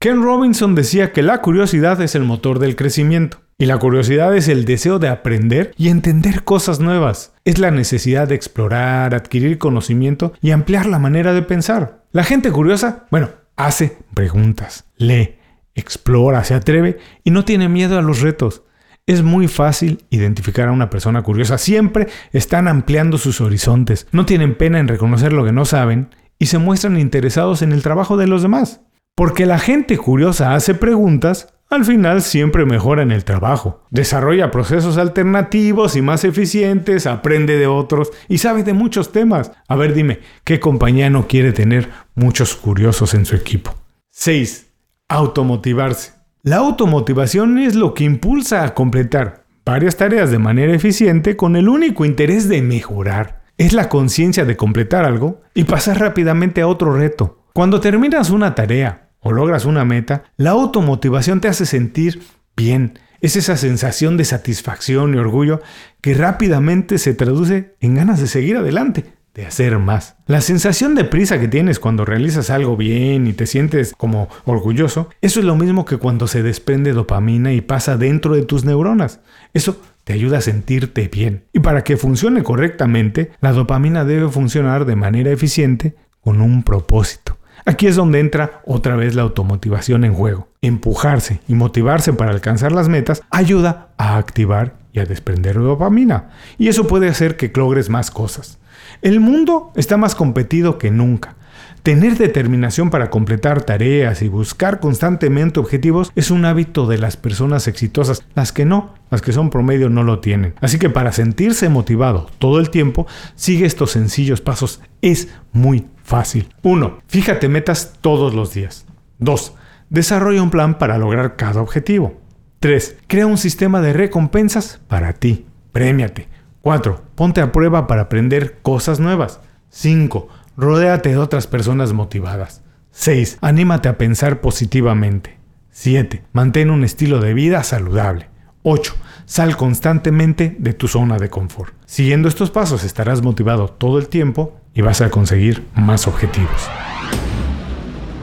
Ken 0.00 0.20
Robinson 0.20 0.74
decía 0.74 1.12
que 1.12 1.22
la 1.22 1.40
curiosidad 1.40 2.02
es 2.02 2.16
el 2.16 2.24
motor 2.24 2.58
del 2.58 2.74
crecimiento. 2.74 3.38
Y 3.58 3.66
la 3.66 3.78
curiosidad 3.78 4.34
es 4.36 4.48
el 4.48 4.64
deseo 4.64 4.98
de 4.98 5.06
aprender 5.06 5.72
y 5.76 5.88
entender 5.88 6.42
cosas 6.42 6.80
nuevas. 6.80 7.32
Es 7.44 7.60
la 7.60 7.70
necesidad 7.70 8.26
de 8.26 8.34
explorar, 8.34 9.14
adquirir 9.14 9.58
conocimiento 9.58 10.32
y 10.42 10.50
ampliar 10.50 10.86
la 10.86 10.98
manera 10.98 11.32
de 11.32 11.42
pensar. 11.42 12.02
La 12.10 12.24
gente 12.24 12.50
curiosa, 12.50 13.06
bueno, 13.08 13.30
hace 13.54 13.98
preguntas, 14.14 14.86
lee, 14.96 15.36
explora, 15.76 16.42
se 16.42 16.54
atreve 16.54 16.98
y 17.22 17.30
no 17.30 17.44
tiene 17.44 17.68
miedo 17.68 18.00
a 18.00 18.02
los 18.02 18.20
retos. 18.20 18.64
Es 19.06 19.22
muy 19.22 19.46
fácil 19.46 20.04
identificar 20.10 20.68
a 20.68 20.72
una 20.72 20.90
persona 20.90 21.22
curiosa. 21.22 21.56
Siempre 21.56 22.08
están 22.32 22.66
ampliando 22.66 23.16
sus 23.16 23.40
horizontes. 23.40 24.08
No 24.10 24.26
tienen 24.26 24.56
pena 24.56 24.80
en 24.80 24.88
reconocer 24.88 25.32
lo 25.32 25.44
que 25.44 25.52
no 25.52 25.64
saben 25.66 26.08
y 26.38 26.46
se 26.46 26.58
muestran 26.58 26.98
interesados 26.98 27.62
en 27.62 27.72
el 27.72 27.82
trabajo 27.82 28.16
de 28.16 28.26
los 28.26 28.42
demás. 28.42 28.80
Porque 29.14 29.46
la 29.46 29.58
gente 29.58 29.96
curiosa 29.96 30.54
hace 30.54 30.74
preguntas, 30.74 31.54
al 31.70 31.84
final 31.84 32.22
siempre 32.22 32.66
mejora 32.66 33.02
en 33.02 33.12
el 33.12 33.24
trabajo, 33.24 33.82
desarrolla 33.90 34.50
procesos 34.50 34.98
alternativos 34.98 35.96
y 35.96 36.02
más 36.02 36.24
eficientes, 36.24 37.06
aprende 37.06 37.56
de 37.56 37.66
otros 37.66 38.10
y 38.28 38.38
sabe 38.38 38.64
de 38.64 38.72
muchos 38.72 39.12
temas. 39.12 39.52
A 39.68 39.76
ver, 39.76 39.94
dime, 39.94 40.20
¿qué 40.44 40.58
compañía 40.60 41.10
no 41.10 41.28
quiere 41.28 41.52
tener 41.52 41.90
muchos 42.14 42.54
curiosos 42.56 43.14
en 43.14 43.24
su 43.24 43.36
equipo? 43.36 43.74
6. 44.10 44.72
Automotivarse. 45.08 46.12
La 46.42 46.56
automotivación 46.56 47.58
es 47.58 47.74
lo 47.74 47.94
que 47.94 48.04
impulsa 48.04 48.64
a 48.64 48.74
completar 48.74 49.44
varias 49.64 49.96
tareas 49.96 50.30
de 50.30 50.38
manera 50.38 50.74
eficiente 50.74 51.36
con 51.36 51.56
el 51.56 51.68
único 51.68 52.04
interés 52.04 52.48
de 52.48 52.60
mejorar 52.62 53.43
es 53.58 53.72
la 53.72 53.88
conciencia 53.88 54.44
de 54.44 54.56
completar 54.56 55.04
algo 55.04 55.42
y 55.54 55.64
pasar 55.64 56.00
rápidamente 56.00 56.60
a 56.60 56.66
otro 56.66 56.92
reto. 56.94 57.44
Cuando 57.52 57.80
terminas 57.80 58.30
una 58.30 58.54
tarea 58.54 59.10
o 59.20 59.32
logras 59.32 59.64
una 59.64 59.84
meta, 59.84 60.24
la 60.36 60.50
automotivación 60.50 61.40
te 61.40 61.48
hace 61.48 61.66
sentir 61.66 62.22
bien. 62.56 62.98
Es 63.20 63.36
esa 63.36 63.56
sensación 63.56 64.16
de 64.16 64.24
satisfacción 64.24 65.14
y 65.14 65.18
orgullo 65.18 65.62
que 66.00 66.14
rápidamente 66.14 66.98
se 66.98 67.14
traduce 67.14 67.76
en 67.80 67.94
ganas 67.94 68.20
de 68.20 68.26
seguir 68.26 68.56
adelante, 68.56 69.13
de 69.34 69.46
hacer 69.46 69.78
más. 69.78 70.16
La 70.26 70.40
sensación 70.40 70.94
de 70.94 71.04
prisa 71.04 71.40
que 71.40 71.48
tienes 71.48 71.80
cuando 71.80 72.04
realizas 72.04 72.50
algo 72.50 72.76
bien 72.76 73.26
y 73.26 73.32
te 73.32 73.46
sientes 73.46 73.92
como 73.96 74.28
orgulloso, 74.44 75.10
eso 75.20 75.40
es 75.40 75.46
lo 75.46 75.56
mismo 75.56 75.84
que 75.84 75.96
cuando 75.96 76.28
se 76.28 76.42
desprende 76.42 76.92
dopamina 76.92 77.52
y 77.52 77.60
pasa 77.60 77.96
dentro 77.96 78.34
de 78.34 78.44
tus 78.44 78.64
neuronas. 78.64 79.20
Eso 79.52 79.76
te 80.04 80.12
ayuda 80.12 80.38
a 80.38 80.42
sentirte 80.42 81.08
bien. 81.08 81.44
Y 81.52 81.60
para 81.60 81.82
que 81.82 81.96
funcione 81.96 82.42
correctamente, 82.42 83.32
la 83.40 83.52
dopamina 83.52 84.04
debe 84.04 84.28
funcionar 84.28 84.84
de 84.84 84.96
manera 84.96 85.30
eficiente 85.30 85.96
con 86.20 86.40
un 86.40 86.62
propósito. 86.62 87.36
Aquí 87.66 87.86
es 87.86 87.96
donde 87.96 88.20
entra 88.20 88.60
otra 88.66 88.94
vez 88.94 89.14
la 89.14 89.22
automotivación 89.22 90.04
en 90.04 90.14
juego. 90.14 90.48
Empujarse 90.60 91.40
y 91.48 91.54
motivarse 91.54 92.12
para 92.12 92.30
alcanzar 92.30 92.72
las 92.72 92.88
metas 92.88 93.22
ayuda 93.30 93.88
a 93.96 94.16
activar 94.18 94.76
y 94.92 95.00
a 95.00 95.06
desprender 95.06 95.56
dopamina. 95.56 96.30
Y 96.58 96.68
eso 96.68 96.86
puede 96.86 97.08
hacer 97.08 97.36
que 97.36 97.50
logres 97.54 97.88
más 97.88 98.10
cosas. 98.10 98.58
El 99.02 99.20
mundo 99.20 99.72
está 99.76 99.96
más 99.96 100.14
competido 100.14 100.78
que 100.78 100.90
nunca. 100.90 101.36
Tener 101.84 102.16
determinación 102.16 102.88
para 102.88 103.10
completar 103.10 103.62
tareas 103.62 104.22
y 104.22 104.28
buscar 104.28 104.80
constantemente 104.80 105.60
objetivos 105.60 106.12
es 106.16 106.30
un 106.30 106.46
hábito 106.46 106.86
de 106.86 106.96
las 106.96 107.18
personas 107.18 107.68
exitosas. 107.68 108.24
Las 108.34 108.52
que 108.52 108.64
no, 108.64 108.94
las 109.10 109.20
que 109.20 109.32
son 109.32 109.50
promedio 109.50 109.90
no 109.90 110.02
lo 110.02 110.20
tienen. 110.20 110.54
Así 110.62 110.78
que 110.78 110.88
para 110.88 111.12
sentirse 111.12 111.68
motivado 111.68 112.30
todo 112.38 112.58
el 112.58 112.70
tiempo, 112.70 113.06
sigue 113.34 113.66
estos 113.66 113.90
sencillos 113.90 114.40
pasos. 114.40 114.80
Es 115.02 115.28
muy 115.52 115.86
fácil. 116.02 116.48
1. 116.62 117.00
Fíjate 117.06 117.50
metas 117.50 117.98
todos 118.00 118.32
los 118.32 118.54
días. 118.54 118.86
2. 119.18 119.52
Desarrolla 119.90 120.42
un 120.42 120.50
plan 120.50 120.78
para 120.78 120.96
lograr 120.96 121.36
cada 121.36 121.60
objetivo. 121.60 122.18
3. 122.60 122.96
Crea 123.08 123.26
un 123.26 123.36
sistema 123.36 123.82
de 123.82 123.92
recompensas 123.92 124.80
para 124.88 125.12
ti. 125.12 125.44
Premiate. 125.72 126.33
4. 126.64 127.02
Ponte 127.14 127.42
a 127.42 127.52
prueba 127.52 127.86
para 127.86 128.00
aprender 128.00 128.60
cosas 128.62 128.98
nuevas. 128.98 129.38
5. 129.68 130.28
Rodéate 130.56 131.10
de 131.10 131.18
otras 131.18 131.46
personas 131.46 131.92
motivadas. 131.92 132.62
6. 132.90 133.36
Anímate 133.42 133.90
a 133.90 133.98
pensar 133.98 134.40
positivamente. 134.40 135.38
7. 135.72 136.24
Mantén 136.32 136.70
un 136.70 136.82
estilo 136.82 137.20
de 137.20 137.34
vida 137.34 137.62
saludable. 137.64 138.30
8. 138.62 138.94
Sal 139.26 139.58
constantemente 139.58 140.56
de 140.58 140.72
tu 140.72 140.88
zona 140.88 141.18
de 141.18 141.28
confort. 141.28 141.74
Siguiendo 141.84 142.28
estos 142.28 142.50
pasos 142.50 142.82
estarás 142.82 143.20
motivado 143.20 143.68
todo 143.68 143.98
el 143.98 144.08
tiempo 144.08 144.58
y 144.72 144.80
vas 144.80 145.02
a 145.02 145.10
conseguir 145.10 145.66
más 145.74 146.06
objetivos. 146.06 146.70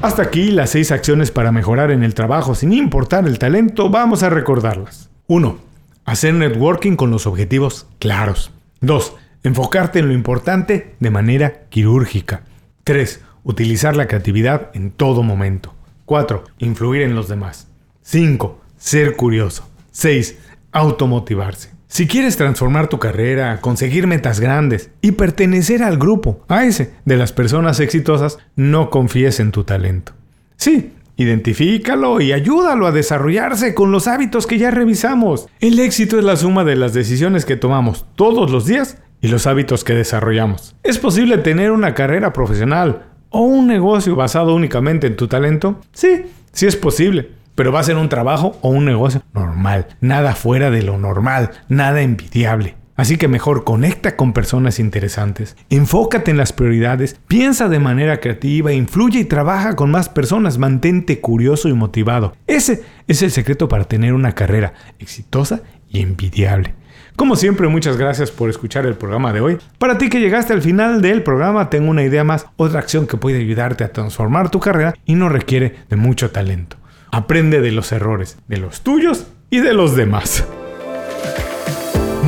Hasta 0.01 0.23
aquí 0.23 0.49
las 0.49 0.71
6 0.71 0.91
acciones 0.91 1.29
para 1.29 1.51
mejorar 1.51 1.91
en 1.91 2.01
el 2.01 2.15
trabajo 2.15 2.55
sin 2.55 2.73
importar 2.73 3.27
el 3.27 3.37
talento, 3.37 3.91
vamos 3.91 4.23
a 4.23 4.31
recordarlas. 4.31 5.11
1. 5.27 5.70
Hacer 6.05 6.33
networking 6.33 6.95
con 6.95 7.11
los 7.11 7.27
objetivos 7.27 7.87
claros. 7.99 8.51
2. 8.81 9.15
Enfocarte 9.43 9.99
en 9.99 10.07
lo 10.07 10.13
importante 10.13 10.95
de 10.99 11.09
manera 11.11 11.63
quirúrgica. 11.69 12.43
3. 12.83 13.21
Utilizar 13.43 13.95
la 13.95 14.07
creatividad 14.07 14.71
en 14.73 14.91
todo 14.91 15.23
momento. 15.23 15.73
4. 16.05 16.43
Influir 16.57 17.03
en 17.03 17.15
los 17.15 17.27
demás. 17.27 17.67
5. 18.01 18.59
Ser 18.77 19.15
curioso. 19.15 19.69
6. 19.91 20.37
Automotivarse. 20.71 21.71
Si 21.87 22.07
quieres 22.07 22.37
transformar 22.37 22.87
tu 22.87 22.99
carrera, 22.99 23.59
conseguir 23.59 24.07
metas 24.07 24.39
grandes 24.39 24.91
y 25.01 25.11
pertenecer 25.11 25.83
al 25.83 25.97
grupo, 25.97 26.43
a 26.47 26.63
ese 26.63 26.93
de 27.03 27.17
las 27.17 27.33
personas 27.33 27.81
exitosas, 27.81 28.39
no 28.55 28.89
confíes 28.89 29.41
en 29.41 29.51
tu 29.51 29.65
talento. 29.65 30.13
Sí, 30.55 30.93
identifícalo 31.21 32.21
y 32.21 32.33
ayúdalo 32.33 32.87
a 32.87 32.91
desarrollarse 32.91 33.73
con 33.73 33.91
los 33.91 34.07
hábitos 34.07 34.47
que 34.47 34.57
ya 34.57 34.71
revisamos. 34.71 35.47
El 35.59 35.79
éxito 35.79 36.17
es 36.17 36.23
la 36.23 36.35
suma 36.35 36.63
de 36.63 36.75
las 36.75 36.93
decisiones 36.93 37.45
que 37.45 37.55
tomamos 37.55 38.05
todos 38.15 38.51
los 38.51 38.65
días 38.65 38.97
y 39.21 39.27
los 39.27 39.47
hábitos 39.47 39.83
que 39.83 39.93
desarrollamos. 39.93 40.75
¿Es 40.83 40.97
posible 40.97 41.37
tener 41.37 41.71
una 41.71 41.93
carrera 41.93 42.33
profesional 42.33 43.03
o 43.29 43.41
un 43.41 43.67
negocio 43.67 44.15
basado 44.15 44.55
únicamente 44.55 45.07
en 45.07 45.15
tu 45.15 45.27
talento? 45.27 45.79
Sí, 45.93 46.25
sí 46.51 46.65
es 46.65 46.75
posible 46.75 47.41
pero 47.55 47.71
va 47.71 47.79
a 47.79 47.83
ser 47.83 47.97
un 47.97 48.09
trabajo 48.09 48.57
o 48.61 48.69
un 48.69 48.85
negocio 48.85 49.21
normal, 49.33 49.87
nada 49.99 50.33
fuera 50.35 50.71
de 50.71 50.81
lo 50.81 50.97
normal, 50.97 51.51
nada 51.69 52.01
envidiable. 52.01 52.75
Así 52.95 53.17
que 53.17 53.27
mejor 53.27 53.63
conecta 53.63 54.15
con 54.15 54.33
personas 54.33 54.79
interesantes, 54.79 55.55
enfócate 55.69 56.31
en 56.31 56.37
las 56.37 56.53
prioridades, 56.53 57.19
piensa 57.27 57.69
de 57.69 57.79
manera 57.79 58.19
creativa, 58.19 58.73
influye 58.73 59.19
y 59.19 59.25
trabaja 59.25 59.75
con 59.75 59.91
más 59.91 60.09
personas, 60.09 60.57
mantente 60.57 61.19
curioso 61.19 61.69
y 61.69 61.73
motivado. 61.73 62.35
Ese 62.47 62.83
es 63.07 63.21
el 63.21 63.31
secreto 63.31 63.67
para 63.67 63.85
tener 63.85 64.13
una 64.13 64.33
carrera 64.33 64.73
exitosa 64.99 65.61
y 65.89 66.01
envidiable. 66.01 66.75
Como 67.15 67.35
siempre, 67.35 67.67
muchas 67.67 67.97
gracias 67.97 68.31
por 68.31 68.49
escuchar 68.49 68.85
el 68.85 68.95
programa 68.95 69.33
de 69.33 69.41
hoy. 69.41 69.57
Para 69.77 69.97
ti 69.97 70.09
que 70.09 70.19
llegaste 70.19 70.53
al 70.53 70.61
final 70.61 71.01
del 71.01 71.23
programa, 71.23 71.69
tengo 71.69 71.89
una 71.89 72.03
idea 72.03 72.23
más, 72.23 72.47
otra 72.55 72.79
acción 72.79 73.05
que 73.05 73.17
puede 73.17 73.39
ayudarte 73.39 73.83
a 73.83 73.91
transformar 73.91 74.49
tu 74.49 74.59
carrera 74.59 74.95
y 75.05 75.15
no 75.15 75.29
requiere 75.29 75.75
de 75.89 75.95
mucho 75.97 76.31
talento. 76.31 76.77
Aprende 77.11 77.61
de 77.61 77.71
los 77.71 77.91
errores, 77.91 78.37
de 78.47 78.57
los 78.57 78.81
tuyos 78.81 79.27
y 79.49 79.59
de 79.59 79.73
los 79.73 79.95
demás. 79.95 80.45